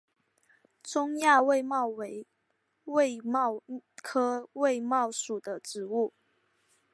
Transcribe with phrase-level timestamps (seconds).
[0.81, 2.25] 中亚卫矛为
[2.85, 3.61] 卫矛
[4.01, 6.11] 科卫矛属的植物。